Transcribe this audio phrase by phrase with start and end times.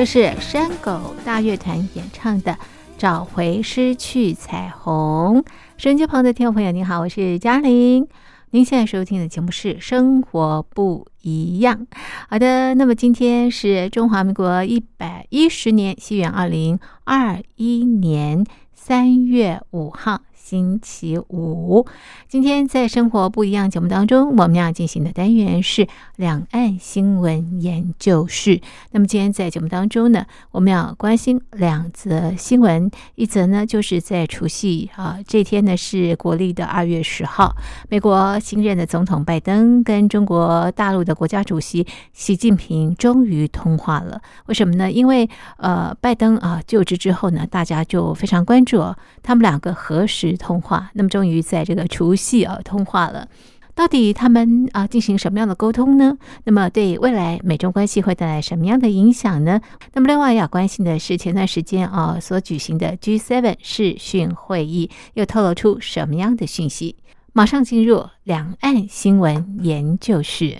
[0.00, 2.52] 这是山狗大乐团演唱的
[2.96, 5.42] 《找回失去彩虹》。
[5.76, 8.08] 收音机旁的听众朋友，您好，我是嘉玲。
[8.52, 11.86] 您现在收听的节目是《生活不一样》。
[12.30, 18.42] 好的，那么今天是中华民国一百一十年，西元二零二一年
[18.72, 20.22] 三月五号。
[20.50, 21.86] 星期五，
[22.26, 28.60] 今天在生活不一样节目当中，我们要进行的单元是两岸新闻研究室。
[28.90, 37.54] 那么今天在节目当中呢，我们要关心两则新闻，一则呢就是在除夕啊这天呢是国历的二月十号，
[37.88, 44.20] 美国新任的总统拜登跟中国大陆的国家主席习近平终于通话了。
[44.46, 44.90] 为什么呢？
[44.90, 48.82] 因为呃拜登啊就职之后呢，大家就非常关注、
[49.22, 50.90] 他们两个何时通话。
[50.94, 53.28] 那么终于在这个除夕啊通话了。
[53.72, 56.18] 到底他们啊进行什么样的沟通呢？
[56.44, 59.60] 那么对未来美中关系会带来什么样的影响呢？
[59.94, 66.96] 那么另外要关心的是前段时间啊所举行的 G7 视讯会议又透露出什么样的讯息？
[67.32, 70.58] 马上进入两岸新闻研究室。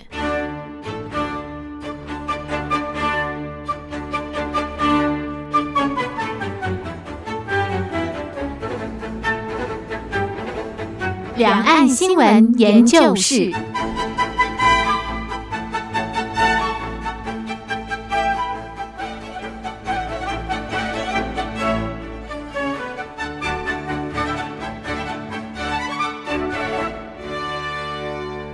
[11.41, 13.51] 两岸新闻研究室。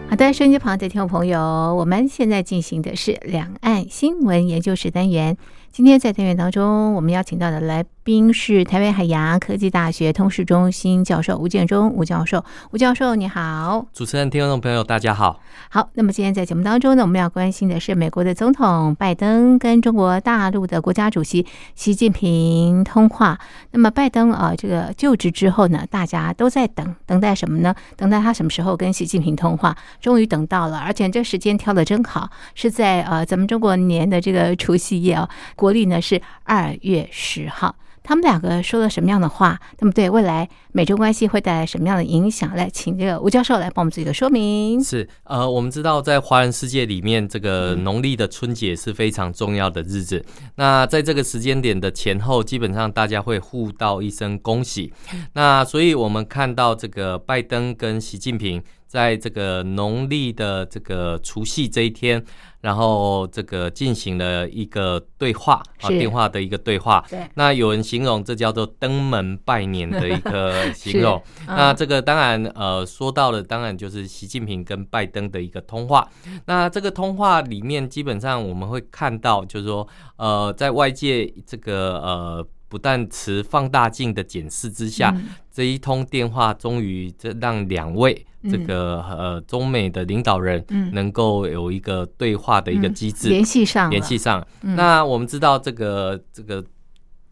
[0.10, 1.42] 好的，收音机旁的听众朋友，
[1.76, 5.36] 我们现在进行的是两岸新闻研究室单元。
[5.78, 12.44] 今天在单元当中，我们邀请到的来宾是台北海洋科技大学通识中心教授吴建中吴教授。
[12.72, 13.86] 吴教授，你好。
[13.94, 15.40] 主持人、听众朋友，大家好。
[15.70, 23.38] 好，那么今天在节目当中呢，我们要关心的是美国的总统拜登跟中国大陆的国家主席习近平通话。
[23.70, 27.76] 那么拜登啊，这个就职之后呢，大家都在等，等待什么呢？
[27.96, 29.78] 等待他什么时候跟习近平通话？
[30.02, 37.76] 终于等到了，而且这时间挑的真好，是在呃咱们中国年的这个除夕夜啊，国历呢是二月十号。
[38.04, 39.60] 他们两个说了什么样的话？
[39.80, 42.56] 那么对未来美中关系会带来什么样的影响？
[42.56, 44.82] 来，请这个吴教授来帮我们做一个说明。
[44.82, 50.26] 是，呃，我们知道在华人世界里面，这个农历的春节是非常重要的日子。
[50.56, 54.94] 那在这个时间点的前后，基本上大家会互道一声恭喜。
[55.34, 62.24] 那所以我们看到这个拜登跟习近平在这个农历的这个除夕这一天。
[62.60, 67.06] 然后这个进行了一个对话啊，是电话的一个对话。
[67.08, 71.22] 对那有人形容这叫做登门拜年的一个形容。
[71.48, 76.10] 嗯那这个当然呃说到了，当然就是习近平跟拜登的一个通话。
[76.48, 82.48] 那这个通话里面，基本上我们会看到，就是说呃，在外界这个呃。
[82.70, 88.66] 不但持放大镜的检视之下，嗯这一通电话终于这让两位这嗯。
[88.66, 90.92] 个、呃中美的领导人嗯。
[90.94, 94.46] 能够有一个对话的一个机制，联系上联系上。
[94.62, 94.76] 嗯。
[94.76, 96.64] 那我们知道这个这个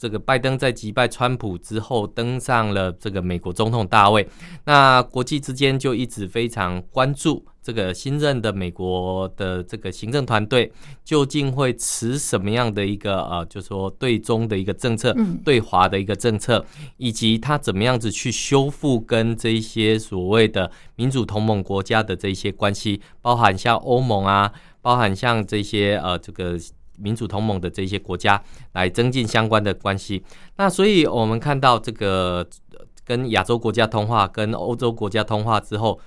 [0.05, 4.27] 这个拜登在击败川普之后，登上了这个美国总统大位，
[4.63, 10.71] 那国际之间就一直非常关注这个新任的美国的这个行政团队
[11.03, 15.41] 究竟会持什么样的一个呃，就说对中的一个政策，嗯。
[15.43, 16.63] 对华的一个政策，
[16.97, 26.59] 以及他怎么样子去修复跟这一些所谓的民主同盟国家的这一些关系，包含像欧盟啊，包含像这些呃这个
[26.97, 28.41] 民主同盟的这些国家
[28.73, 30.23] 来增进相关的关系。
[30.57, 32.47] 那所以我们看到这个
[33.03, 35.99] 跟亚洲国家通话、跟欧洲国家通话之后。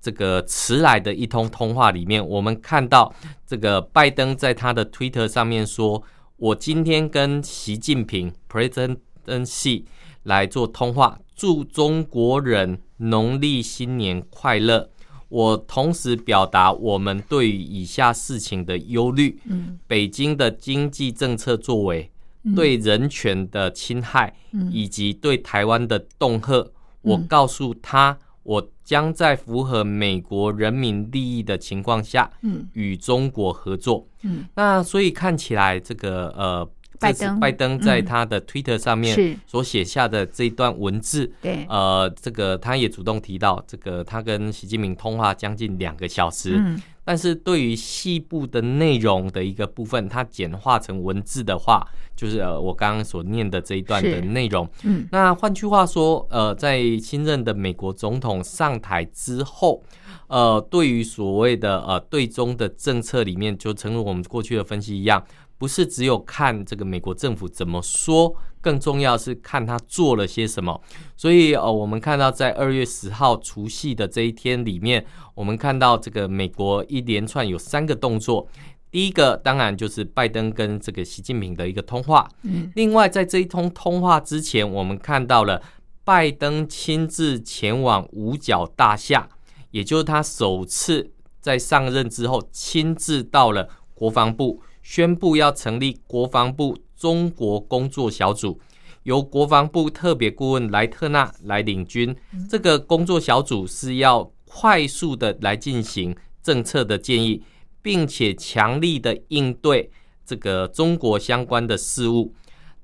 [0.00, 3.14] 这个迟来的一通通话里面，我们看到
[3.46, 6.02] 这个拜登在他的 Twitter 上面说
[6.36, 9.84] ：“我今天跟习近平 President Xi
[10.24, 14.90] 来做通话，祝中国人农历新年快乐。
[15.28, 19.78] 我同时表达我们对于以下事情的忧虑：嗯。
[19.86, 22.10] 北京的经济政策作为、
[22.44, 22.54] 嗯。
[22.54, 24.70] 对人权的侵害，嗯。
[24.72, 26.70] 以及对台湾的恫吓。
[27.02, 32.66] 我嗯告诉他，我将在符合美国人民利益的情况下，嗯。
[32.72, 34.08] 与中国合作。
[34.22, 34.46] 嗯。
[34.54, 36.68] 那所以看起来，这个呃，
[37.00, 37.40] 拜登。
[37.40, 38.04] 拜登在嗯。
[38.04, 41.66] 他的 Twitter 上面所写下的这一段文字，对。
[41.68, 46.80] 呃，这个他也主动提到，这个他跟习近平通话将近两个小时，嗯。
[47.04, 51.82] 但是对于细部的内容的一个部分，他简化成文字的话，
[52.14, 54.68] 就是呃我刚刚所念的这一段的内容。
[54.82, 55.08] 嗯。
[55.10, 59.82] 那换句话说，呃，在新任的美国总统上台之后，
[60.26, 65.24] 呃，对于所谓的呃对中的政策里面，就诚如我们过去的分析一样，
[65.58, 70.80] 不是只有看这个美国政府怎么说，更重要是看他做了些什么。
[71.16, 78.48] 所以呃，我们看到在二月十号除夕的这一天里面，我们看到这个美国一连串有三个动作。
[78.90, 85.60] 第一个当然就是拜登跟这个习近平的一个通话，嗯另外，在这一通通话之前，我们看到了
[86.04, 89.28] 拜登亲自前往五角大厦，
[89.72, 98.58] 也就是他首次在上任之后亲自到了国防部，宣布要成立国防部中国工作小组，
[99.02, 102.16] 由国防部特别顾问莱特纳来领军。
[102.48, 107.42] 这个工作小组是要快速的来进行政策的建议，
[107.82, 109.90] 并且强力的应对
[110.24, 112.32] 这个中国相关的事务。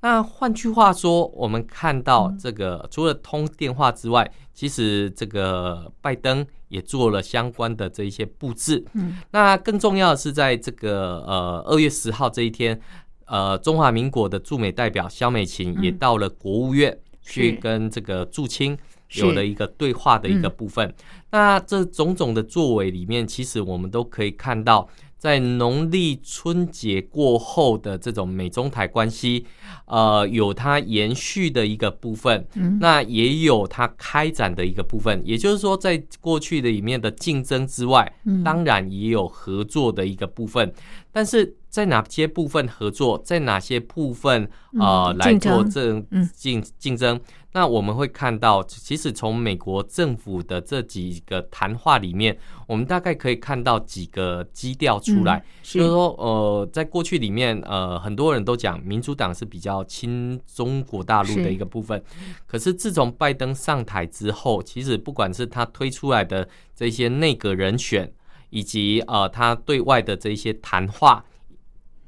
[0.05, 8.85] 那换句话说，我们看到这个除了通电话之外，其实这个拜登也做了相关的这一些布置。
[8.93, 12.79] 嗯，那更重要的是，在这个呃二月十号这一天，
[13.25, 18.77] 呃，中华民国的驻美代表肖美琴也到了国务院去跟这个驻青
[19.13, 20.55] 有了一个对话的一个嗯。
[20.55, 20.93] 部分。
[21.31, 29.45] 那这种种的作为里面，其实我们都可以看到，在农历春节过后的这种美中台关系，
[29.85, 35.21] 呃，有它延续的一个部分，嗯那也有它开展的一个部分。
[35.25, 40.71] 也就是说，在过去的里面的竞争之外，嗯当然也有合作的一个部分。
[41.11, 47.19] 但是在哪些部分合作，在哪些部分呃、嗯来做这嗯竞竞争？
[47.55, 55.37] 那我们会看到，其实从美国政府的这几个谈话里面，我们大概可以看到几个基调出来。
[55.37, 62.03] 嗯是就是说，呃，在过去里面，呃，很多人都讲民主党是比较亲中国大陆的一个部分。
[62.45, 66.45] 可是自从拜登上台之后，其实不管是他推出来的
[66.75, 68.11] 这些内阁人选，
[68.49, 71.23] 以及呃他对外的这些谈话，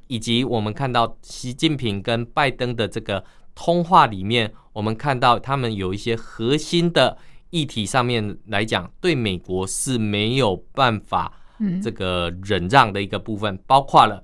[0.08, 3.24] 以及我们看到习近平跟拜登的这个
[3.54, 7.18] 通话里面，我们看到他们有一些核心的
[7.50, 14.22] 议题上面来讲，对美国是没有办法嗯这个忍让的一个部分，包括了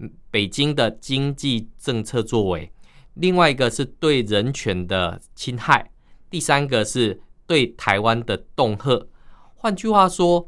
[0.00, 2.70] 嗯北京的经济政策作为，
[3.14, 5.90] 另外一个是对人权的侵害，
[6.28, 9.06] 第三个是对台湾的恫吓。
[9.54, 10.46] 换句话说，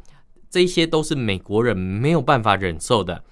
[0.51, 3.25] 这些都是美国人没有办法忍受的。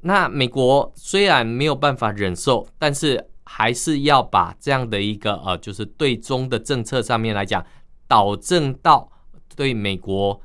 [0.00, 7.64] 那美国虽然没有办法忍受，但是还是要把这样的一个呃，就是对中的政策上面来讲，
[8.08, 9.08] 导正到
[9.54, 10.38] 对美国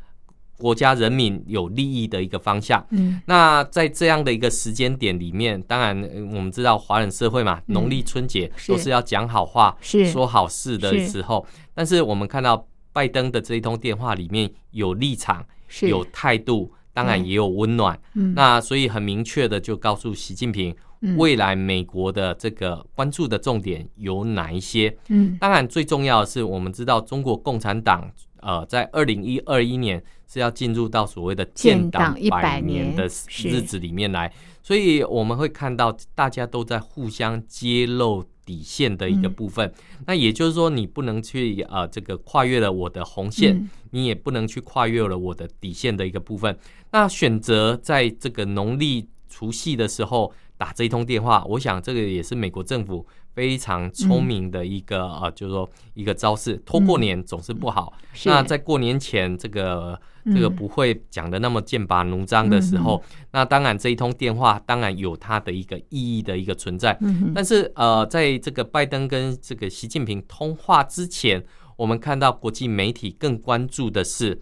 [0.57, 2.85] 国家人民有利益的一个方向。
[2.91, 11.45] 嗯那在这样的一个时间点里面，当然呃我们知道华人社会嘛，嗯农历春节都是要讲好话、是说好事的是时候。
[11.73, 15.43] 但是我们看到拜登的这一通电话里面有立场、
[15.81, 17.99] 有态度，当然也有温暖。
[18.13, 20.75] 嗯那所以很明确的就告诉习近平，嗯
[21.17, 24.95] 未来美国的这个关注的重点有哪一些？
[25.09, 28.11] 嗯当然，最重要的是，我们知道中国共产党
[28.41, 34.31] 呃，在二零一二一年是要进入到所谓的建建党一百年的日子里面来，
[34.63, 39.71] 所以我们会看到大家都在互相揭露底线的一个嗯部分。
[40.07, 46.57] 那也就是说，你不能去呃这个跨越了我的红线，嗯你也不能去跨越了我的底线的一个部分。
[46.91, 56.55] 那选择在这个农历除夕的时候打这一通电话，我想这个也是美国政府非常聪明的一个、呃，就是说一个招式。
[56.65, 59.99] 拖过年总是不好，嗯那在过年前这个。
[60.23, 66.95] 这个嗯不会讲的那么剑拔弩张的时候，那当然这一通电话当然有它的一个意义的一个存在。
[67.01, 71.43] 嗯哼但是呃，在这个拜登跟这个习近平通话之前，
[71.75, 74.39] 我们看到国际媒体更关注的是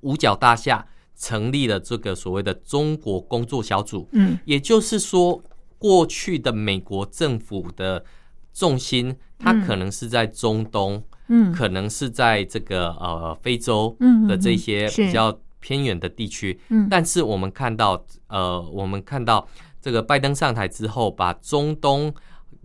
[0.00, 4.38] 五角大厦成立了这个所谓的中国工作小组，嗯。
[4.44, 5.42] 也就是说，
[5.78, 8.04] 过去的美国政府的
[8.52, 9.66] 重心，它嗯。
[9.66, 11.52] 可能是在中东，嗯。
[11.52, 16.88] 可能是在这个呃非洲嗯的这些比较偏远的地区，嗯。
[16.90, 19.46] 但是我们看到，呃，我们看到
[19.80, 22.12] 这个拜登上台之后，把中东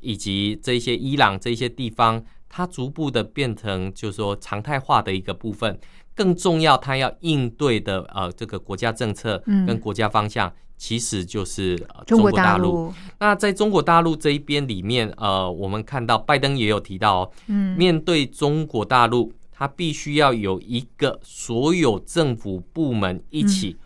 [0.02, 5.80] 以及这些伊朗这些地方，它逐步的变成就是说常态化的一个部分。
[6.16, 9.66] 更重要，它要应对的呃这个国家政策嗯。
[9.66, 12.94] 跟国家方向，其实就是、呃中国大大陆。
[13.20, 17.78] 那在中国大陆这一边里面，呃，我们看到拜登也有提到哦，嗯。
[17.78, 23.78] 面对中国大陆，他必须要有一个所有政府部门一起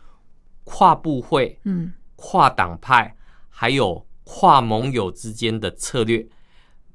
[0.64, 1.94] 跨部会、嗯。
[2.16, 3.16] 跨党派，
[3.50, 6.26] 还有跨盟友之间的策略。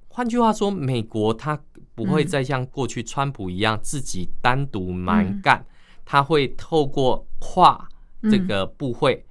[0.09, 1.61] 换句话说，美国它
[1.99, 5.67] 不会再像过去川普一样自己单独蛮干，
[6.05, 7.89] 他会透过跨
[8.31, 9.27] 这个部会、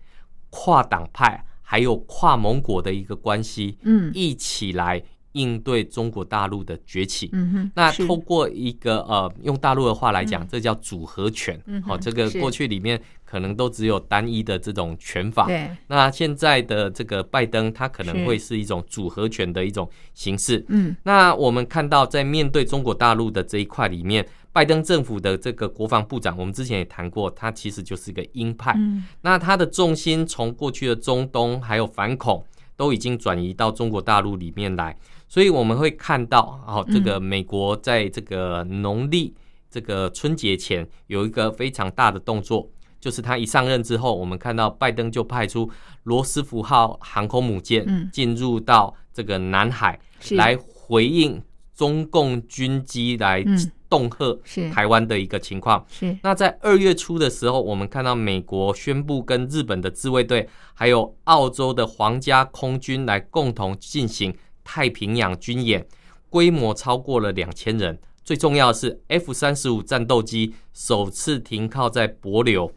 [0.50, 4.12] 跨党派，还有跨盟国的一个关系，嗯。
[4.14, 5.02] 一起来
[5.34, 7.30] 应对中国大陆的崛起。
[7.34, 11.56] 嗯哼，那透过一个呃，用大陆的话来讲，这叫组合拳。
[11.58, 15.46] 好、嗯哼这个过去里面可能都只有单一的这种拳法。
[15.46, 20.66] 对，那现在的这个拜登，他可能会是一种组合拳的一种形式。
[20.70, 28.74] 嗯那我们看到，在面对中国大陆的这一块里面，拜登政府的这个国防部长，我们之前也谈过，他其实就是一个鹰派。
[28.78, 32.44] 嗯那他的重心从过去的中东还有反恐，
[32.76, 39.36] 都已经转移到中国大陆里面来，所以我们会看到，哦，这个美国在这个农历
[39.70, 45.70] 这个春节前有一个非常大的动作，就是他一上任之后，我们看到拜登就派出
[46.04, 48.10] 罗斯福号航空母舰嗯。
[48.12, 50.36] 进入到这个南海，是。
[50.36, 51.42] 来回应
[51.76, 54.70] 中共军机来嗯恫吓是。
[54.70, 55.86] 台湾的一个情况。
[55.90, 56.18] 是。
[56.24, 64.34] 那在二月初的时候，我们看到美国宣布跟日本的自卫队，还有澳洲的皇家空军来共同进行
[64.68, 65.88] 太平洋军演，
[66.30, 67.98] 规模超过了两千人。
[68.26, 72.70] 最重要的是，F 三十五战斗机首次停靠在帛琉。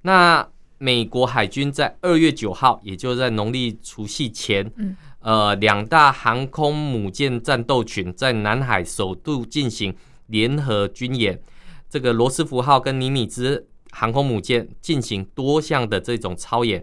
[0.00, 9.94] 那美国海军在二月九号，也就是在农历除夕前，嗯呃，两大航空母舰战斗群在南海首度进行
[10.28, 11.38] 联合军演。
[11.90, 16.82] 这个罗斯福号跟尼米兹航空母舰进行多项的这种操演。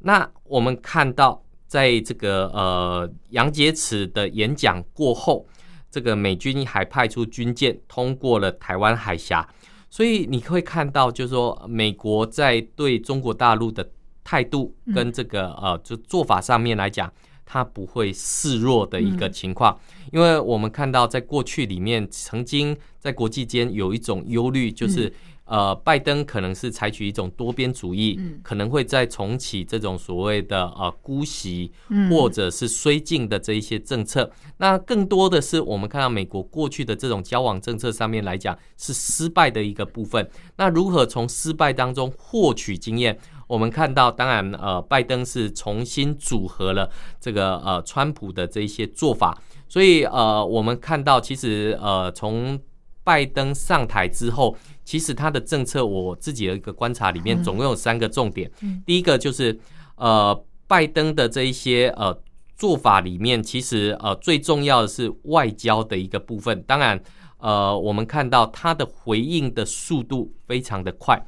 [0.00, 1.40] 那我们看到，
[1.72, 5.46] 在这个呃杨洁篪的演讲过后，
[5.90, 9.48] 这个美军还派出军舰通过了台湾海峡，
[9.88, 13.90] 所以你会看到，就是说美国在对中国大陆的
[14.22, 17.10] 态度跟这个呃就做法上面来讲，
[17.46, 19.74] 它不会示弱的一个情况，
[20.12, 25.10] 因为我们看到在过去里面，曾经在国际间有一种忧虑，就是。
[25.52, 34.30] 呃，拜登可能是采取一种多边主义，嗯可能会再重启这种所谓的呃姑息嗯或者是绥靖的这一些政策。
[34.56, 40.26] 那更多的是我们看到美国过去的这种交往政策上面来讲是失败的一个部分。
[40.56, 43.18] 那如何从失败当中获取经验？
[43.46, 49.36] 我们看到，当然，呃，拜登是重新组合了这个呃川普的这一些做法，
[49.68, 52.58] 所以呃，我们看到其实呃从
[53.04, 58.50] 拜登上台之后，其实他的政策，我自己的一个观察里面，总共有三个重点。
[58.84, 59.58] 第一个就是
[59.96, 62.16] 呃，拜登的这一些呃
[62.56, 66.62] 做法里面，其实呃最重要的是外交的一个部分。
[66.62, 67.00] 当然，
[67.38, 71.24] 呃，我们看到他的回应的速度非常的快，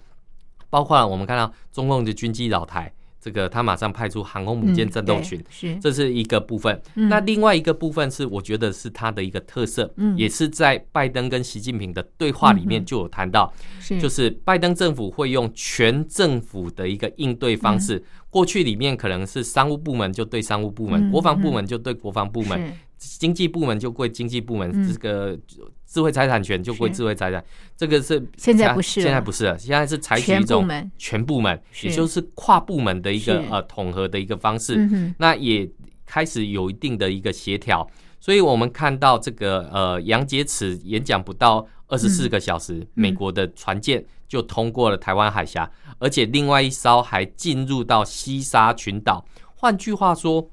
[0.70, 2.92] 包括我们看到中共的军机扰台，
[3.24, 5.76] 这个他马上派出航空母舰嗯战斗群，对是。
[5.80, 6.78] 这是一个部分。
[6.94, 7.08] 嗯。
[7.08, 10.14] 那另外一个部分是，我觉得是它的一个特色，嗯。
[10.18, 13.98] 也是在拜登跟习近平的对话里面就有谈到，是。
[13.98, 18.04] 就是拜登政府会用全政府的一个应对方式。
[18.28, 22.74] 过去里面可能是商务部门就对商务部门，嗯国防部门就对国防部门，是
[23.18, 24.92] 经济部门就归经济部门，嗯。
[24.92, 25.38] 这个
[25.86, 27.44] 智慧财产权就归智慧财产。
[27.76, 34.74] 这个是现在不是现在不是了，现在是采取一种全部门，也就是跨部门的一个呃统合的一个方式。
[34.76, 35.70] 嗯那也
[36.04, 37.88] 开始有一定的一个协调，
[38.18, 49.24] 所以我们看到这个呃杨洁篪演讲不到二十四个小时，美国的船舰就通过了台湾海峡，而且另外一艘还进入到西沙群岛。
[49.54, 50.46] 换句话说，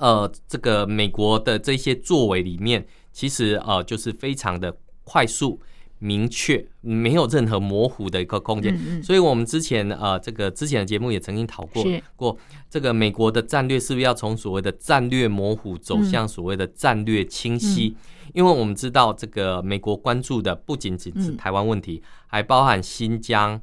[0.00, 5.60] 呃，这个美国的这些作为里面，其实呃就是非常的快速。
[6.02, 9.02] 明确，没有任何模糊的一个空间，嗯嗯。
[9.02, 11.84] 所以我们之前呃，这个之前的节目也曾经讨过
[12.16, 12.34] 过，
[12.70, 17.94] 这个美国的战略是不是要从所谓的战略模糊走向所谓的战略清晰？
[18.32, 21.36] 因为我们知道，这个美国关注的不仅仅是嗯。
[21.36, 23.60] 台湾问题，还包含新疆、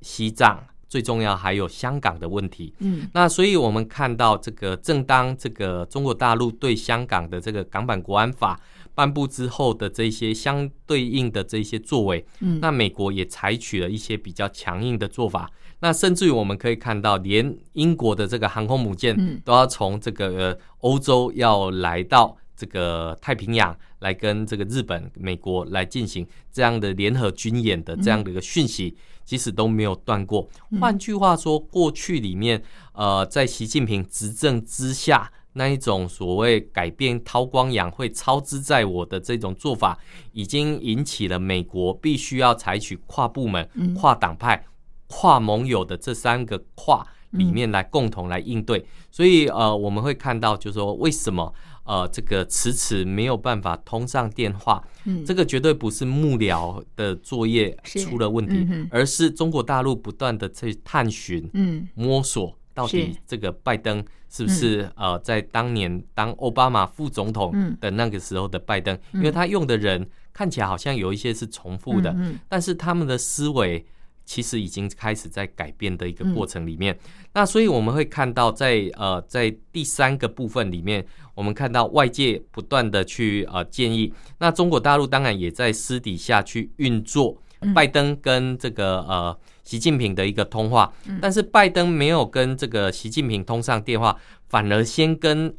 [0.00, 2.74] 西藏，最重要还有香港的问题。
[2.80, 8.60] 嗯那所以我们看到，这个正当这个中国大陆对香港的这个港版国安法
[8.94, 15.48] 颁布之后的这些相对应的这些作为，嗯那美国也采取了一些比较强硬的做法。
[15.82, 28.94] 那甚至于我们可以看到，连英国的这个航空母舰嗯都要从这个呃欧洲要来到这个太平洋来跟这个日本、美国来进行这样的联合军演的这样的一个讯息，
[29.30, 30.48] 其实都没有断过。
[30.80, 32.60] 换句话说，过去里面
[32.94, 35.30] 呃，在习近平执政之下。
[35.52, 39.96] 那一种所谓改变韬光养晦、超之在我的这种做法，
[40.32, 44.64] 已经引起了美国必须要采取跨部门、嗯跨党派、
[45.06, 48.84] 跨盟友的这三个跨里面来共同来应对。
[49.10, 51.52] 所以呃，我们会看到，就是说为什么
[51.90, 55.24] 呃这个迟迟没有办法通上电话，嗯。
[55.26, 62.56] 这个绝对不是幕僚的作业出了问题，嗯而是中国大陆不断的去探寻、嗯摸索。
[62.72, 67.76] 到底是这个拜登是不是、呃，在当年当奥巴马副总统嗯。
[67.80, 72.14] 的那个时候的拜登，因为他用的人看起来好像有一些是重复的，
[72.48, 73.84] 但是他们的思维
[74.30, 76.32] 其实已经开始在改变的一个嗯。
[76.32, 76.96] 过程里面。
[77.32, 87.74] 那所以我们会看到在，呃在第三个部分里面，我们看到外界不断的去呃建议，那中国大陆当然也在私底下去运作嗯。
[87.74, 91.18] 拜登跟这个呃习近平的一个通话，嗯。
[91.20, 94.16] 但是拜登没有跟这个习近平通上电话，
[94.48, 95.52] 反而先跟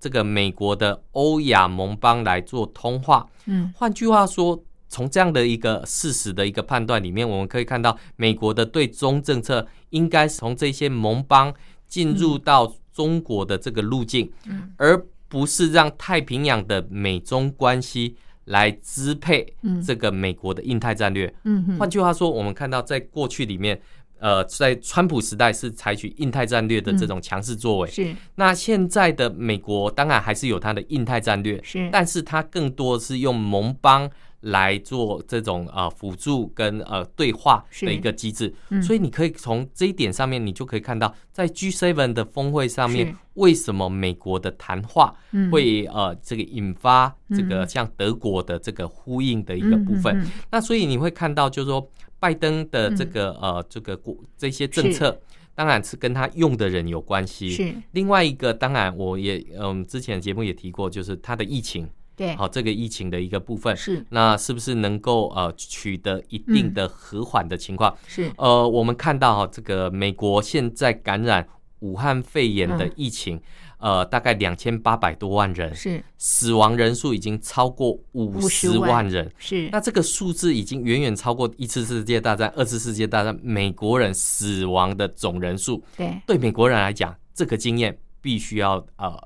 [0.00, 3.24] 这个美国的欧亚盟邦来做通话。
[3.44, 3.72] 嗯。
[3.76, 11.52] 换句话说，从这样的一个事实的一个判断里面，我们可以看到，美国的对中政策应该是从这些盟邦
[11.86, 14.72] 进入到中国的这个路径，嗯。
[14.76, 21.34] 而不是让太平洋的美中关系来支配嗯这个美国的印太战略。
[21.44, 21.76] 嗯。
[21.78, 23.78] 换句话说，我们看到在过去里面，
[24.20, 27.90] 呃，在川普时代是采取印太战略的这种强势作为。
[27.90, 28.14] 是。
[28.36, 31.88] 那现在的美国当然还是有它的印太战略，是。
[31.92, 34.08] 但是它更多是用盟邦
[34.40, 38.82] 来做这种呃辅助跟呃对话的一个机制，嗯。
[38.82, 45.50] 所以你可以从这一点上面，你就可以看到，在 G7 的峰会上面是，为什么美国的谈话嗯。
[45.50, 47.68] 会呃这个引发这个嗯。
[47.68, 50.24] 像德国的这个呼应的一个部分。
[50.50, 55.20] 那所以你会看到，就是说拜登的这个、呃这个国这些政策，
[55.54, 57.50] 当然是跟他用的人有关系。
[57.50, 57.74] 是。
[57.92, 63.76] 另外一个，当然我也嗯之前节目也提过，就是他的疫情，对，好、这个疫情的一个部分。
[63.76, 67.94] 是那是不是能够呃取得一定的和缓的情况？
[68.06, 71.46] 是呃，我们看到哈、这个美国现在感染
[71.80, 73.38] 武汉肺炎的嗯疫情，
[73.78, 79.30] 呃，大概两千八百多万人，是死亡人数已经超过五十50万万人。
[79.36, 85.84] 是，那这个数字已经远远超过一次世界大战、二次世界大战美国人死亡的总人数。
[85.96, 89.16] 对对美国人来讲，这个经验必须要呃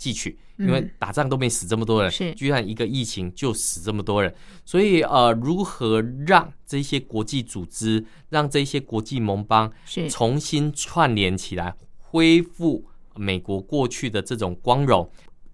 [0.00, 2.34] 汲取，因为嗯打仗都没死这么多人，是。
[2.34, 4.34] 居然一个疫情就死这么多人，
[4.64, 10.08] 所以呃，如何让这些国际组织、让这些国际盟邦是。
[10.08, 12.86] 重新串联起来，恢复
[13.16, 15.08] 美国过去的这种光荣。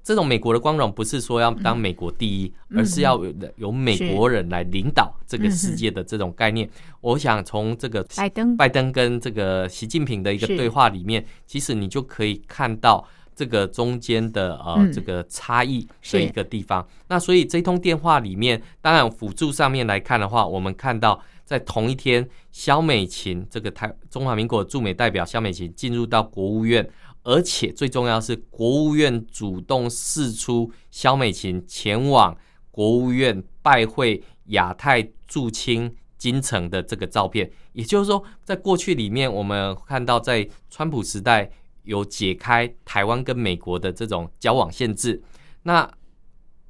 [0.05, 2.79] 这种美国的光荣不是说要当美国第一，嗯。
[2.79, 5.77] 而是要有由美国人来领导这个世嗯。
[5.77, 6.71] 界的这种概念。
[7.01, 8.57] 我想从这个拜登。
[8.57, 10.57] 拜登跟这个习近平的一个是。
[10.57, 13.05] 对话里面，其实你就可以看到
[13.37, 16.85] 这个中间的呃、嗯这个差异是的一个地方。
[17.09, 26.89] 那所以这通电话里面，当然辅助上面来看的话，我们看到在同一天，肖美琴这个台中华民国驻美代表肖美琴进入到国务院。
[27.23, 32.37] 而且最重要是，国务院主动释出肖美琴前往
[32.71, 37.51] 国务院拜会亚太驻青金城的这个照片。
[37.73, 41.51] 也就是说，在过去里面，我们看到在川普时代
[41.87, 45.23] 有解开台湾跟美国的这种交往限制。
[45.63, 45.91] 那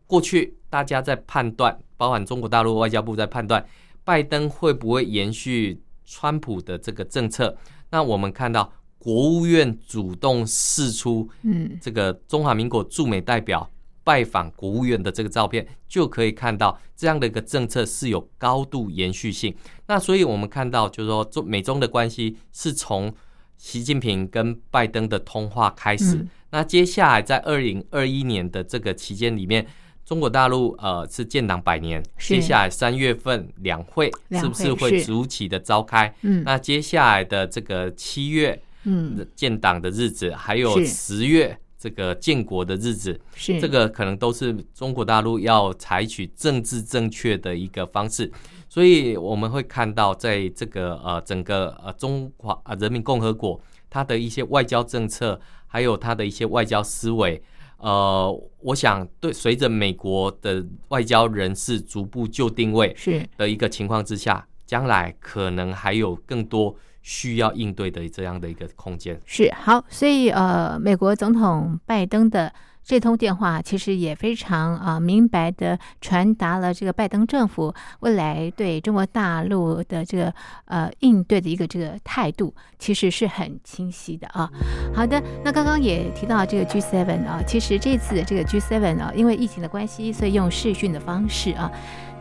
[0.06, 3.66] 过去大家在判断，包含中国大陆外交部在判断，
[4.04, 7.56] 拜登会不会延续川普的这个政策？
[7.90, 13.68] 那我们看到国务院主动释出嗯这个中华民国驻美代表
[14.02, 19.54] 拜访国务院的这个照片，就可以看到这样的一个政策是有高度延续性。
[19.86, 23.12] 那所以我们看到，就是说中美中的关系是从
[23.56, 26.16] 习近平跟拜登的通话开始。
[26.16, 26.28] 嗯。
[26.50, 29.66] 那接下来在二零二一年的这个期间里面。
[30.06, 34.96] 中国大陆呃是建党百年，接下来三月份两会是不是会是。
[34.98, 36.14] 会如期的召开？
[36.22, 36.44] 嗯。
[36.44, 39.26] 那接下来的这个七月嗯。
[39.34, 43.60] 建党的日子，还有十月这个建国的日子，是。
[43.60, 48.30] 这个可能都是中国大陆要采取政治正确的一个方式，
[48.76, 53.58] 所以我们会看到，在这个呃整个呃中华呃人民共和国，
[53.88, 57.42] 它的一些外交政策，还有它的一些外交思维。
[57.78, 69.18] 呃，我想对随着美国的外交人士逐步就定位是的一个情况之下，将来可能还有更多需要应对的这样的一个空间。
[69.24, 72.52] 是好，所以呃，美国总统拜登的
[72.86, 80.32] 这通电话其实也非常啊、明白的传达了这个拜登政府未来对中国大陆的这个
[80.66, 84.48] 呃应对的一个这个态度，其实是很清晰的啊。
[84.94, 91.68] 好的，那刚刚也提到这个 G7 啊，其实这次的这个 G7 啊，因为疫情的关系，所以用视讯的方式啊。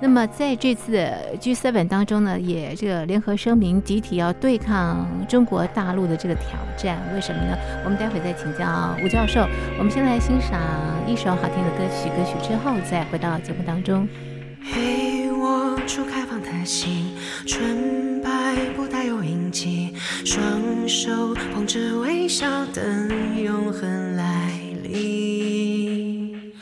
[0.01, 7.57] 那么在这次的 G7 当中呢，也这个联合声明集体要对抗中国大陆的这个挑战，为什么呢？
[7.83, 9.47] 我们待会再请教吴教授。
[9.79, 10.59] 我们先来欣赏
[11.07, 14.07] 一首好听的歌曲，歌曲之后再回到节目当中。
[14.61, 17.15] 嘿，我初开放的心，
[17.47, 18.29] 纯白
[18.75, 20.41] 不带有印记，双
[20.87, 24.51] 手捧着微笑，等永恒来
[24.83, 26.53] 临。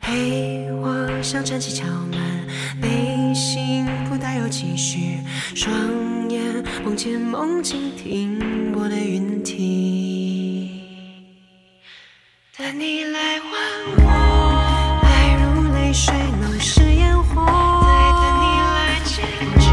[0.00, 2.18] 嘿，我想站起敲门，
[2.80, 5.18] 内心不带有期许，
[5.54, 5.72] 双
[6.30, 10.82] 眼梦见梦境停泊的云梯。
[12.56, 13.50] 等你来吻
[14.04, 14.10] 我，
[15.02, 17.46] 爱如泪水，浓是烟火。
[17.82, 17.88] 在
[18.20, 18.44] 等你
[18.76, 19.22] 来解
[19.58, 19.66] 救，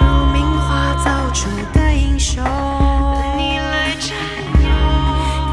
[0.00, 0.02] 如
[0.32, 2.42] 名画造出的英雄。
[2.44, 4.08] 等你来占
[4.62, 4.68] 有，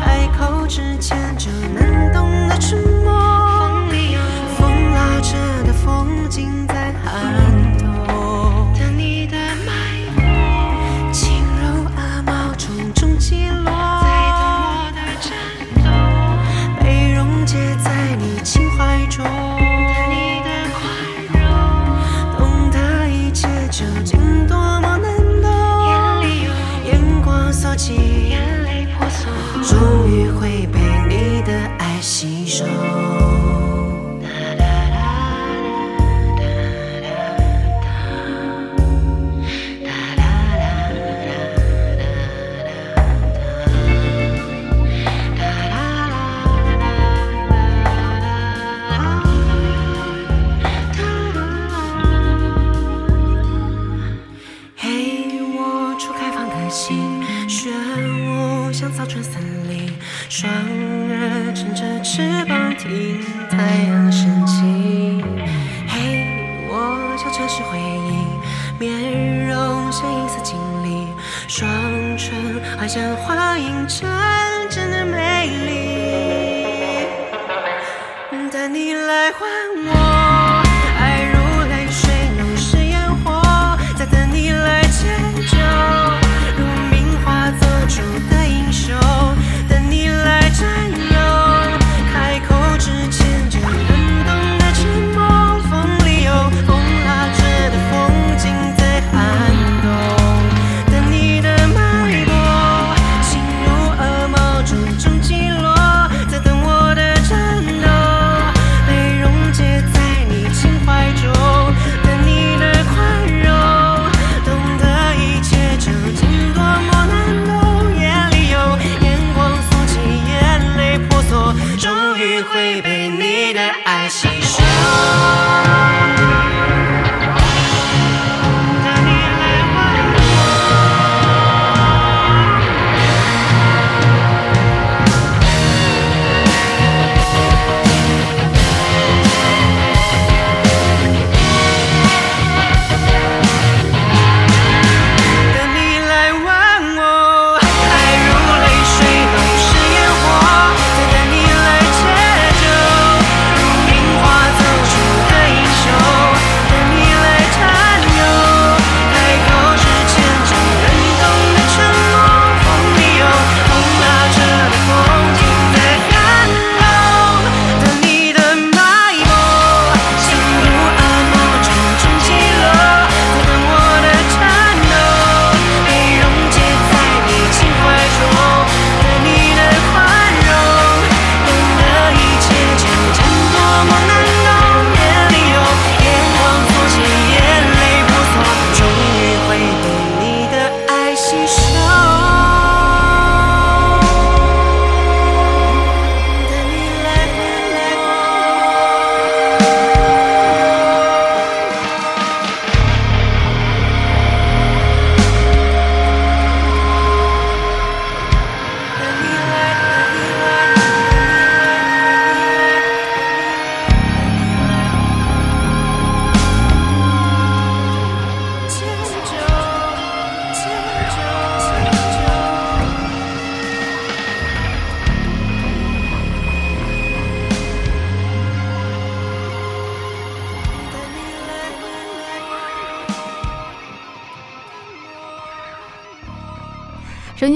[0.02, 2.58] 开口之前就能懂得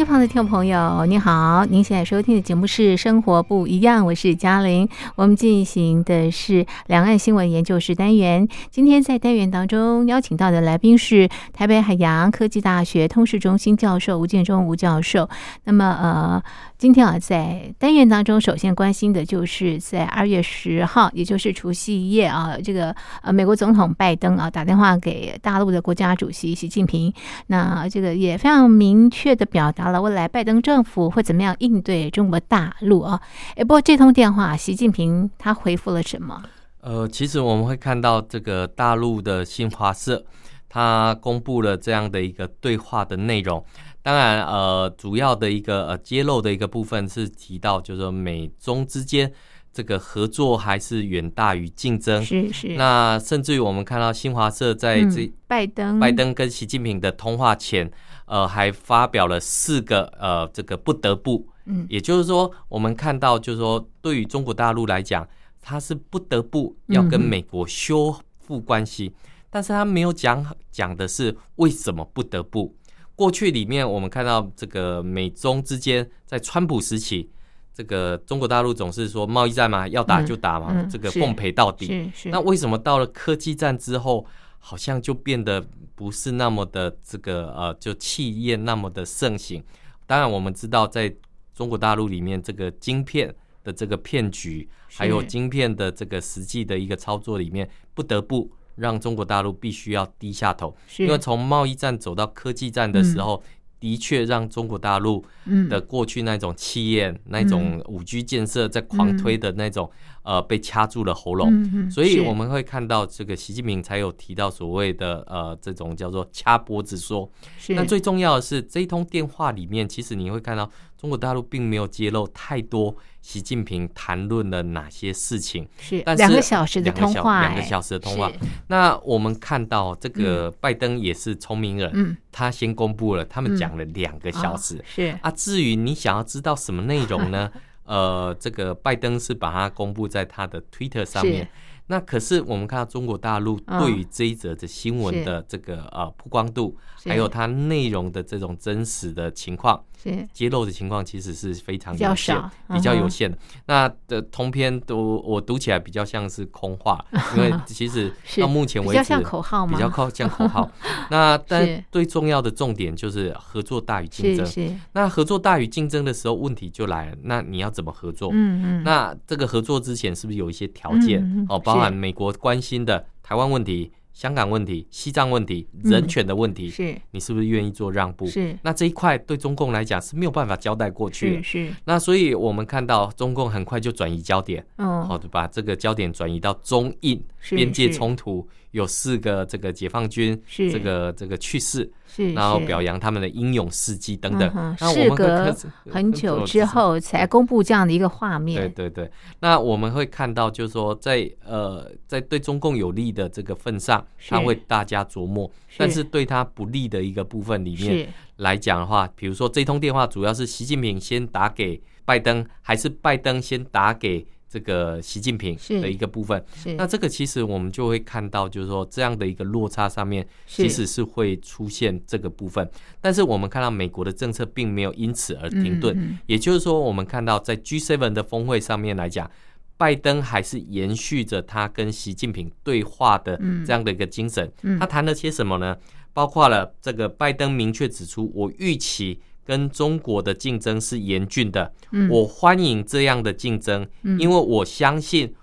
[0.01, 4.89] 机旁的听众朋友，你好，您现在收听的节目是《生活不一样》，我是嘉玲。
[5.13, 8.47] 我们进行的是两岸新闻研究室单元。
[8.71, 15.29] 今天在单元当中邀请到的来宾是台北海洋科技大学通识中心教授吴建中吴教授。
[15.65, 16.43] 那么呃，
[16.81, 22.91] 今天啊，在单元当中，首先关心的就是在二月十号，也就是除夕夜啊，这个
[23.21, 27.13] 呃，美国总统拜登啊打电话给大陆的国家主席习近平，
[27.45, 33.21] 那这个也非常明确的表达了未来拜登政府会怎么样应对中国大陆啊。
[33.55, 36.41] 哎，不过这通电话，习近平他回复了什么？
[36.79, 40.25] 呃，其实我们会看到这个大陆的新华社，
[40.67, 43.63] 他公布了这样的一个对话的内容。
[44.03, 49.31] 当然，呃，主要的一个呃揭露的一个部分是提到，就是说美中之间
[49.71, 52.23] 这个合作还是远大于竞争。
[52.23, 57.91] 是是，那甚至于我们看到新华社在这、嗯、拜登拜登跟习近平的通话前，
[58.25, 61.47] 呃，还发表了四个呃这个不得不。
[61.65, 65.27] 嗯，也就是说，我们看到就是说，对于中国大陆来讲，
[65.61, 69.13] 他是不得不要跟美国修复关系，
[69.51, 72.75] 但是他没有讲讲的是为什么不得不。
[73.21, 77.29] 过去里面我们看到这个美中之间，在川普时期，
[77.71, 82.11] 这个中国大陆总是说贸易战嘛，要打就打嘛，嗯嗯这个奉陪到底。
[82.31, 84.25] 那为什么到了科技战之后，
[84.57, 85.63] 好像就变得
[85.93, 89.63] 不是那么的这个呃，就气焰那么的盛行？
[90.07, 91.13] 当然，我们知道在
[91.53, 93.31] 中国大陆里面，这个晶片
[93.63, 103.41] 的这个骗局，还有晶片的这个实际的一个操作里面，不得不让中国大陆必须要低下头，因为从贸易战走到科技战的时候。
[103.81, 105.67] 的确，让中国大陆嗯。
[105.67, 109.89] 的过去那种气焰、那种五 G 建设在狂推的那种、
[110.23, 111.89] 呃被掐住了喉咙。
[111.89, 117.29] 所以我们会看到这个习近平才有提到所谓的呃这种叫做掐脖子说。
[117.57, 125.67] 是那最重要的是这一通电话里面，其实你会看到中国大陆并没有揭露太多习近平谈论了哪些事情。
[125.79, 128.31] 是但是两个小时的通话，两个小时的通话。
[128.67, 134.77] 那我们看到这个拜登也是聪明人，嗯，他先公布了，他们讲了两个小时。
[134.77, 137.51] 哦是啊，至于你想要知道什么内容呢？
[137.83, 141.49] 呃，这个拜登是把它公布在他的 Twitter 上面。
[141.87, 143.81] 那可是我们看到中国大陆嗯。
[143.81, 152.41] 对于这一则的新闻的这个呃曝光度，还有它内容的这种真实的情况，是揭露的情况其实是非常有限，
[152.73, 153.37] 比较有限的。
[153.65, 157.03] 那的通篇都我读起来比较像是空话，
[157.35, 160.69] 因为其实到目前为止比较像口号吗比较靠 像口号。
[161.09, 164.79] 那但最重要的重点就是合作大于竞争。
[164.93, 167.17] 那合作大于竞争的时候，问题就来了。
[167.23, 168.29] 那你要怎么合作？
[168.33, 171.45] 嗯嗯，那这个合作之前是不是有一些条件？
[171.49, 173.91] 哦，包含美国关心的台湾问题、
[174.21, 177.01] 香港问题、西藏问题、人权的问题，嗯是。
[177.09, 178.27] 你是不是愿意做让步？
[178.27, 178.55] 是。
[178.61, 181.37] 那这一块对中共来讲是没有办法交代过去。
[181.37, 181.41] 的。
[181.41, 187.19] 是是，那所以我们看到中共很快就转移焦点，嗯，好的，把这个焦点转移到中印
[187.49, 190.71] 边界冲突，有四个这个解放军是。
[190.71, 194.49] 这个这个去世，是然后表扬他们的英勇事迹等等。
[194.55, 194.75] 嗯。
[194.79, 195.55] 那我们隔
[195.89, 199.11] 很久之，后才公布这样的一个画面，对对对。
[199.39, 204.31] 那我们会看到，就是说在呃在对中共有利的这个份上，是。
[204.31, 208.07] 他会大家琢磨；但是对他不利的一个部分里面
[208.37, 216.43] 来讲的话，比如说这通电话主要是习近平先打给拜登，还是拜登先打给这个习近平是的一个部分？
[216.53, 222.69] 是那这个其实我们就会看到，就是说这样的一个落差上面，其实是会出现这个部分。
[222.99, 229.31] 但是我们看到美国的政策并没有因此而停顿，嗯嗯也就是说，我们看到在 G7 的峰会上面来讲。
[229.77, 234.47] 拜登还是延续着他跟习近平对话的嗯这样的一个精神。
[234.61, 235.75] 嗯他谈了些什么呢？
[236.13, 245.33] 包括了这个拜登明确指出，我预期跟中国的竞争是严峻的，嗯我欢迎这样的竞争，嗯因为我相信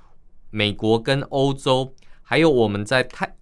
[0.51, 3.37] 美国跟欧洲，还有我们在太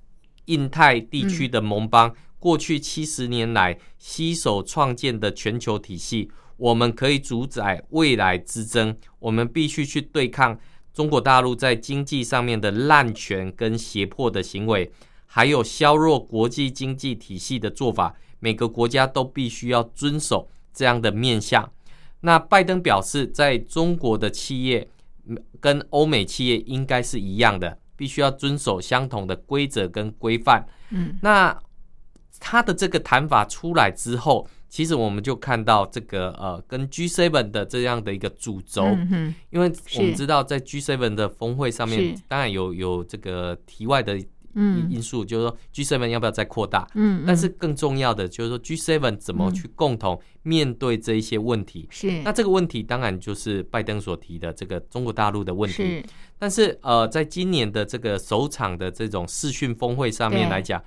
[0.47, 8.97] 印太地区的盟邦，过去七十年来携手创建的全球体系，我们可以主宰未来之争。
[9.19, 10.59] 我们必须去对抗
[10.95, 14.91] 中国大陆在经济上面的滥权跟胁迫的行为，
[15.27, 18.15] 还有削弱国际经济体系的做法。
[18.39, 21.71] 每个国家都必须要遵守这样的面向。
[22.21, 24.89] 那拜登表示，在中国的企业
[25.29, 30.67] 嗯跟欧美企业应该是一样的，必须要遵守相同的规则跟规范。
[30.91, 31.57] 嗯，那
[32.39, 44.23] 他的这个谈法出来之后，其实我们就看到这个呃，跟 G7 的这样的一个主轴，嗯哼因为我们知道在 G7 的峰会上面，当然有有这个题外的
[44.57, 46.87] 嗯因素，就是说 G7 要不要再扩大？
[46.95, 51.87] 嗯，但是嗯更重要的就是说 G7 怎么去共同面对这一些问题。
[51.91, 55.77] 是那这个问题当然就是拜登所提的这个中国大陆的问题。
[55.77, 56.05] 是
[56.39, 60.83] 但是呃，在今年的这个首场的这种视讯峰会上面来讲，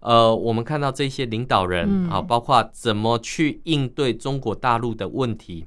[0.00, 5.66] 呃，我们看到这些领导人嗯啊，包括怎么去应对中国大陆的问题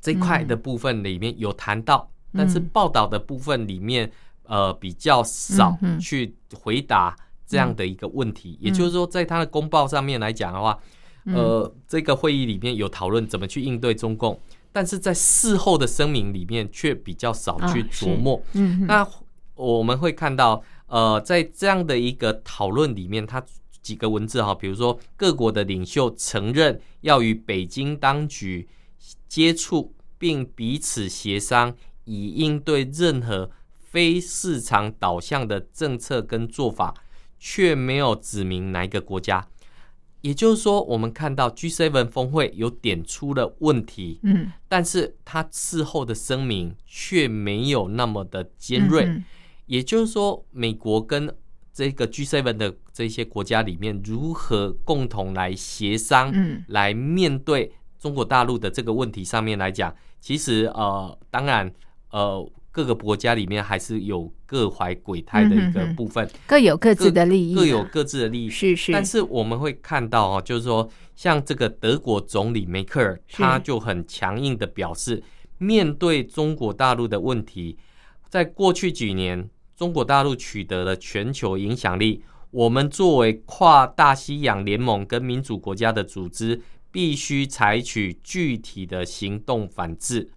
[0.00, 4.10] 这一块的部分里面有谈到，但是嗯报道的部分里面
[4.50, 8.58] 呃比较少去回答这样的一个问题。
[8.60, 10.76] 也就是说，在他的公报上面来讲的话，
[11.24, 14.38] 嗯呃，这个会议里面有讨论怎么去应对中共，
[14.72, 18.42] 但是在事后的声明里面却比较少去琢磨。
[18.54, 19.06] 嗯那
[19.54, 23.40] 我们会看到，呃，在这样的一个讨论里面，他
[23.82, 28.66] 几个文字哈，比如说各国的领袖承认要与北京当局
[29.28, 31.74] 接触，并彼此协商，
[32.04, 33.50] 以应对任何
[33.90, 36.94] 非市场导向的政策跟做法，
[37.38, 39.46] 却没有指明哪一个国家。
[40.20, 49.04] 也就是说，我们看到 G7 峰会有点出了问题，嗯但是他事后的声明却没有那么的尖锐。
[49.04, 49.24] 嗯
[49.66, 51.32] 也就是说，美国跟
[51.72, 61.72] 这个 G7 的这些国家里面，如何共同来协商，嗯来面对中国大陆的这个问题上面来讲，其实呃，当然
[62.10, 68.48] 呃，各个国家里面还是有各怀鬼胎的一个嗯哼哼部分，各有各自的利益啊，各有各自的利益。
[68.48, 75.22] 是是，但是我们会看到哦，就是说，像这个德国总理梅克尔，他就很强硬的表示，
[75.58, 77.76] 面对中国大陆的问题，
[78.28, 82.22] 在过去几年，中国大陆取得了全球影响力。
[82.52, 86.60] 我们作为跨大西洋联盟跟民主国家的组织，
[86.90, 90.30] 必须采取具体的行动反制。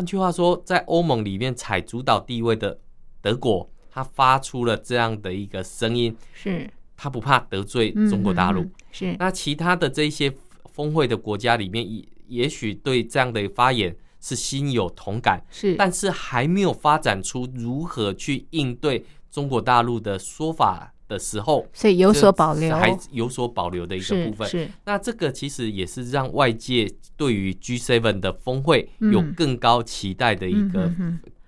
[0.00, 2.80] 换换句话说，在欧盟里面采主导地位的
[3.20, 6.70] 德国，他发出了这样的一个声音，是。
[6.96, 8.66] 他不怕得罪中国大陆。
[8.90, 9.14] 是。
[9.18, 10.32] 那其他的这些
[10.72, 24.48] 峰会的国家里面，也也许对这样的发言是心有同感，是，但是还没有发展出如何去应对中国大陆的说法的时候，所以有所保留，还有所保留的一个部分。
[24.48, 24.70] 是。
[24.84, 29.12] 那这个其实也是让外界对于 G7 的峰会嗯。
[29.12, 30.88] 有更高期待的一个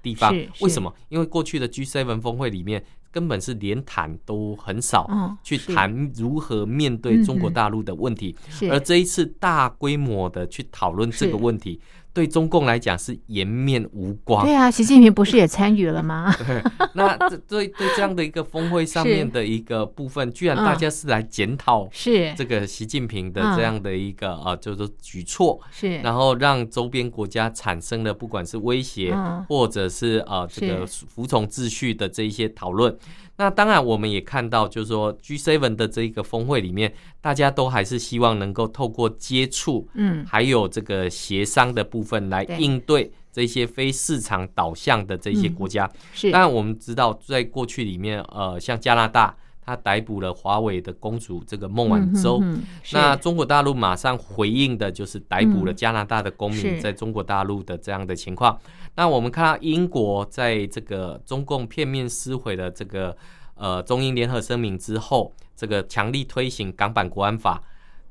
[0.03, 0.37] 地方。
[0.61, 0.93] 为什么？
[1.09, 5.09] 因为过去的 G7 峰会里面根本是连谈都很少，
[5.45, 8.35] 去谈如何面对中国大陆的问题。
[8.49, 8.69] 是。
[8.73, 11.81] 而这一次大规模的去讨论这个问题，
[12.15, 14.45] 对中共来讲是颜面无光。
[14.45, 16.35] 对啊，习近平不是也参与了吗？
[16.95, 32.97] 那这对对这样的一个峰会上面的一个部分，居然大家是来检讨是这个习近平的嗯这样的一个啊，就是说举措，是，然后让周边国家产生了不管是威胁嗯或者是啊这个服从秩序的这一些讨论。
[33.37, 40.25] 那当然，我们也看到，就是说 G7 的这一个峰会里面，大家都还是希望能够透过接触，嗯。
[40.27, 45.91] 还有这个协商的部分来应对这些非市场导向的这些嗯国家。
[46.13, 49.35] 是，当然，我们知道，在过去里面，呃，像加拿大，
[49.65, 52.39] 他逮捕了华为的公主这个孟晚舟。
[52.43, 58.59] 嗯哼哼那中国大陆马上回应的就是逮捕了嗯加拿大的公民在中国大陆的这样的情况。
[58.97, 63.17] 那我们看到英国在这个中共片面撕毁了这个
[63.55, 67.63] 呃中英联合声明之后，这个强力推行港版国安法。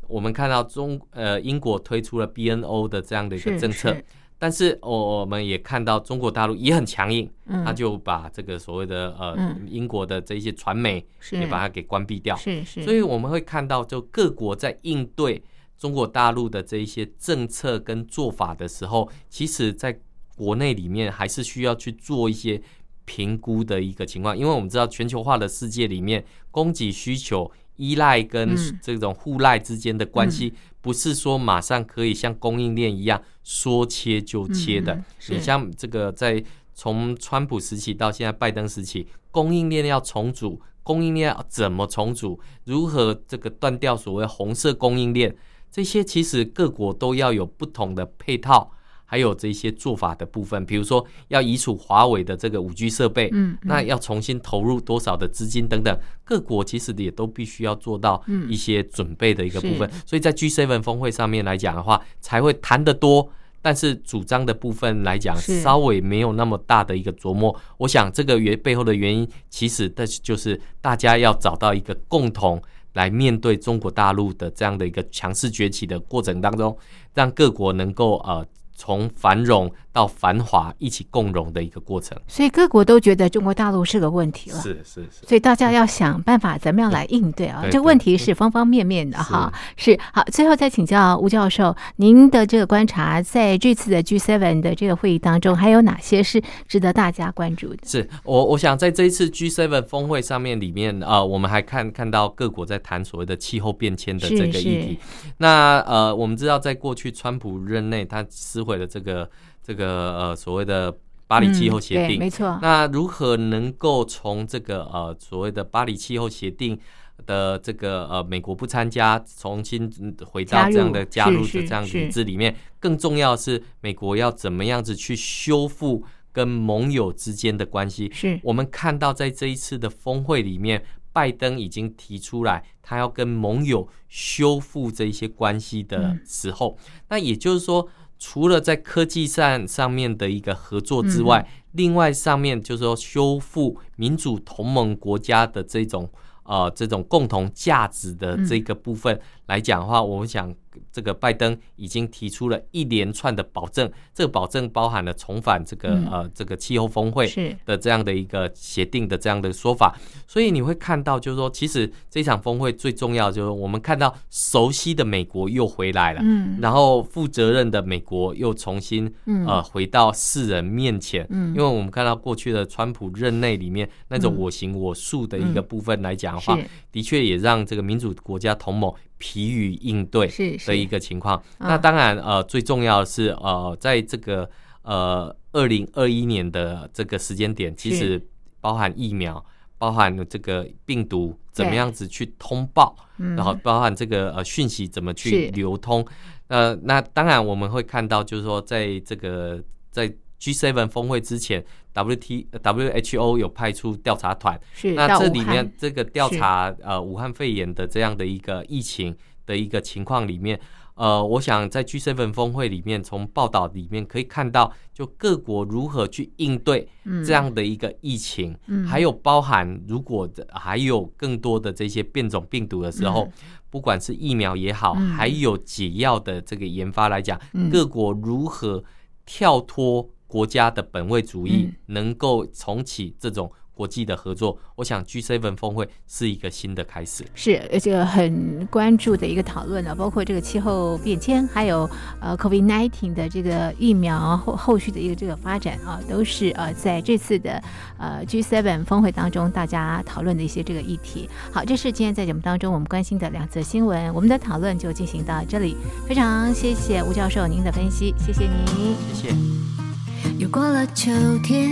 [0.07, 4.05] 我们看到中呃英国推出了 BNO 的这样的一个政策，是
[4.41, 7.63] 但是我们也看到中国大陆也很强硬，嗯。
[7.63, 9.67] 他就把这个所谓的呃、嗯。
[9.69, 12.35] 英国的这一些传媒也把它给关闭掉。
[12.35, 15.43] 是是，所以我们会看到，就各国在应对
[15.77, 19.99] 中国大陆的这一些政策跟做法的时候，其实在
[20.35, 22.59] 国内里面还是需要去做一些
[23.05, 27.51] 评估的一个情况，因为我们知道全球化的世界里面，供给需求。
[27.77, 28.79] 依赖跟嗯。
[28.79, 34.95] 这种互赖之间的关系，不是说马上可以像供应链一样说切就切的。
[34.95, 42.39] 嗯你像这个在从川普时期到现在拜登时期，供应链要重组，供应链要怎么重组？
[42.63, 45.35] 如何这个断掉所谓红色供应链？
[45.71, 48.71] 这些其实各国都要有不同的配套，
[49.11, 50.65] 还有这些做法的部分。
[50.65, 59.91] 比如说要移除华为的这个五 G 设备，嗯嗯那要重新投入多少的资金等等，各国其实也都必须要做到嗯一些准备的一个部分。
[59.91, 63.29] 是所以在 G7 峰会上面来讲的话，才会谈得多。
[63.63, 67.53] 但是主张的部分来讲，稍微没有那么大的一个琢磨。
[67.77, 72.59] 我想这个原背后的原因，其实但是就是大家要找到一个共同
[72.93, 76.75] 来面对中国大陆的这样的一个强势崛起的过程当中，
[77.13, 78.43] 让各国能够呃
[78.81, 82.17] 从繁荣到繁华一起共荣的一个过程。
[82.27, 84.59] 所以各国都觉得中国大陆是个问题了。
[84.61, 85.25] 是是是。
[85.27, 87.63] 所以大家要想办法，怎么样来应对啊？
[87.71, 89.51] 这个问题是方方面面的哈。
[89.75, 97.79] 是好，最后再请教吴教授，您的这个观察，在这次的 G7 的这个会议当中，还有哪些是值得大家关注的？
[97.85, 104.99] 是我我想在这一次 G7 峰会上面里面，呃，我们还看看到各国在谈所谓的气候变迁的这个议题。
[105.37, 109.29] 那呃，我们知道在过去川普任内，他撕毁了这个
[109.63, 110.95] 这个呃所谓的
[111.27, 112.59] 巴黎气候协定，没错。
[112.61, 116.77] 那如何能够从这个呃所谓的巴黎气候协定
[117.25, 122.55] 的这个呃美国不参加，重新嗯回到这样的加入的这样是体制里面？
[122.79, 126.03] 更重要是，美国要怎么样子去修复
[126.33, 128.11] 跟盟友之间的关系？
[128.11, 130.83] 是我们看到在这一次的峰会里面，
[131.13, 136.77] 拜登已经提出来，他要跟盟友修复这一些关系的嗯时候，
[137.09, 137.87] 那也就是说，
[138.23, 146.07] 除了在科技上上面的一个合作之外，嗯另外上面就是说修复民主同盟国家的这种
[146.43, 149.19] 呃这种共同价值的这个部分
[149.51, 150.53] 来讲的话，我们想
[150.93, 156.07] 这个拜登已经提出了一连串的保证，这个保证包含了重返这个、嗯。
[156.09, 157.53] 呃这个气候峰会是。
[157.65, 159.93] 的这样的一个协定的这样的说法，
[160.25, 166.57] 所以你会看到，就是说，其实这场峰会最重要就是我们看到熟悉的美国又回来了，嗯。
[166.61, 169.45] 然后负责任的美国又重新嗯。
[169.45, 171.49] 呃回到世人面前，嗯。
[171.49, 174.37] 因为我们看到过去的川普任内里面那种嗯。
[174.37, 175.67] 我行我素的一个嗯。
[175.67, 176.65] 部分来讲的话，是。
[176.93, 180.65] 的确也让这个民主国家同盟疲于应对是是。
[180.65, 181.37] 的一个情况。
[181.59, 184.49] 啊那当然，呃，最重要的是，呃，在这个
[184.81, 188.19] 呃二零二一年的这个时间点，其实
[188.59, 189.45] 包含疫苗，
[189.77, 193.35] 包含这个病毒怎么样子去通报，嗯。
[193.35, 196.03] 然后包含这个呃讯息怎么去流通。
[196.47, 200.11] 呃，那当然我们会看到，就是说在这个在
[200.41, 201.63] G7 峰会之前
[201.93, 209.15] ，WT WHO 有派出调查团，是那这里面这个调查呃武汉肺炎的这样的一个疫情
[209.45, 210.59] 的一个情况里面，
[210.95, 217.23] 呃，我想在 G7 峰会里面，从报道里面可以看到，就各国如何去应对嗯。
[217.23, 218.85] 这样的一个疫情，嗯。
[218.87, 223.31] 还有包含如果还有更多的这些变种病毒的时候，
[223.69, 225.09] 不管是疫苗也好，嗯。
[225.09, 227.69] 还有解药的这个研发来讲，嗯。
[227.69, 228.83] 各国如何
[229.25, 237.25] 跳脱国家的本位主义，嗯能够重启这种国际的合作，我想 G7 峰会是一个新的开始。
[237.35, 241.89] 是呃这个很关注的一个讨论呢，包括这个气候变迁，还有
[242.21, 247.61] 呃 COVID-19 的这个疫苗后后续的一个这个发展啊，都是呃在这次的
[247.97, 251.27] 呃 G7 峰会当中大家讨论的一些这个议题。
[251.51, 255.75] 好，这是今天在节目当中我们关心的两则新闻，我们的讨论就进行到这里，
[256.07, 258.95] 非常谢谢吴教授您的分析，谢谢您。
[259.13, 259.90] 谢谢。
[260.37, 261.11] 又过了秋
[261.43, 261.71] 天，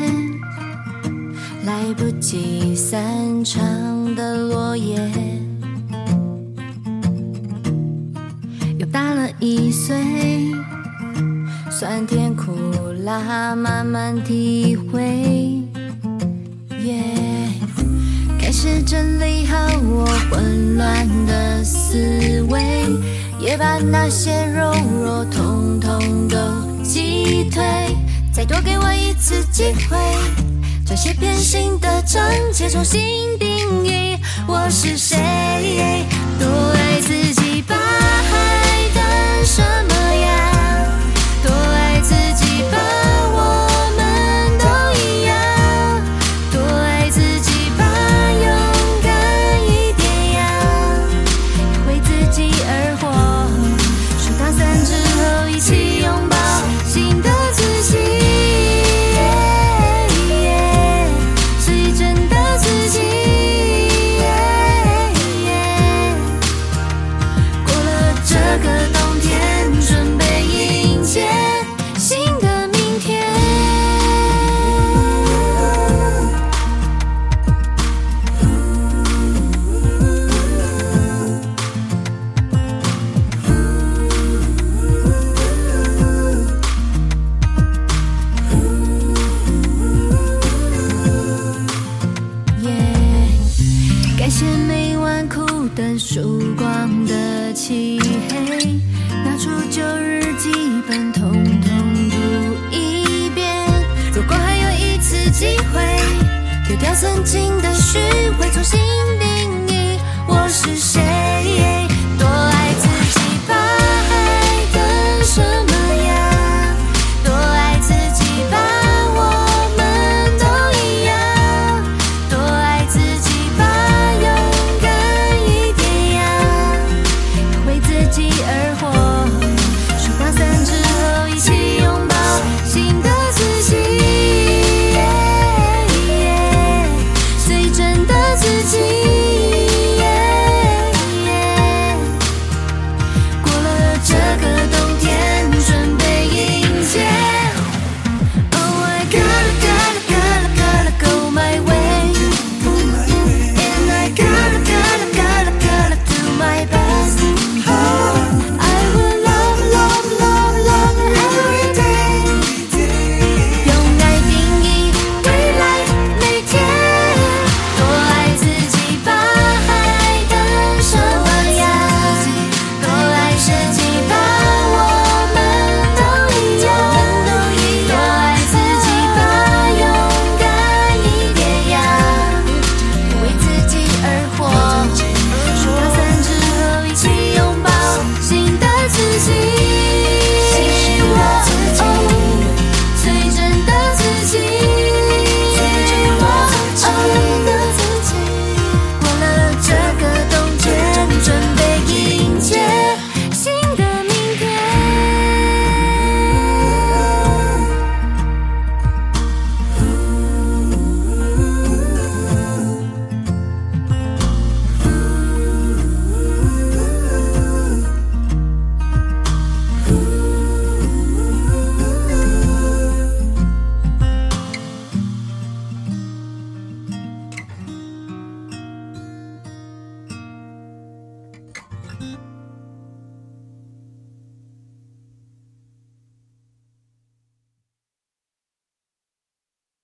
[1.65, 3.63] 来不及散场
[4.15, 4.99] 的落叶，
[8.77, 9.95] 又大了一岁，
[11.69, 12.53] 酸甜苦
[13.03, 15.61] 辣慢慢体会，
[16.83, 17.03] 耶、
[18.39, 22.85] 开始整理好我混乱的思维，
[23.39, 24.71] 也把那些柔
[25.03, 26.37] 弱统统都
[26.83, 27.63] 击退。
[28.39, 29.97] 再多给我一次机会，
[30.85, 32.23] 这些偏心的症
[32.53, 34.17] 结重新定义
[34.47, 35.17] 我是谁。
[36.39, 39.88] 多爱自己吧，还等什么